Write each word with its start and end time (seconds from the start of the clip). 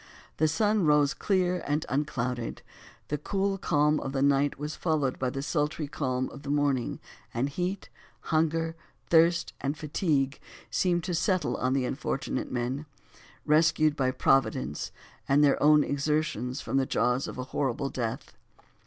The 0.37 0.47
sun 0.47 0.83
rose 0.87 1.13
clear 1.13 1.63
and 1.67 1.85
unclouded; 1.87 2.63
the 3.09 3.19
cool 3.19 3.59
calm 3.59 3.99
of 3.99 4.13
the 4.13 4.23
night 4.23 4.57
was 4.57 4.75
followed 4.75 5.19
by 5.19 5.29
the 5.29 5.43
sultry 5.43 5.87
calm 5.87 6.27
of 6.31 6.41
the 6.41 6.49
morning, 6.49 6.99
and 7.35 7.47
heat, 7.47 7.87
hunger, 8.21 8.75
thirst 9.11 9.53
and 9.61 9.77
fatigue, 9.77 10.39
seemed 10.71 11.03
to 11.03 11.13
settle 11.13 11.55
on 11.55 11.73
the 11.73 11.85
unfortunate 11.85 12.51
men, 12.51 12.87
rescued 13.45 13.95
by 13.95 14.09
Providence 14.09 14.91
and 15.29 15.43
their 15.43 15.61
own 15.61 15.83
exertions 15.83 16.61
from 16.61 16.77
the 16.77 16.87
jaws 16.87 17.27
of 17.27 17.37
a 17.37 17.43
horrible 17.53 17.91
death. 17.91 18.33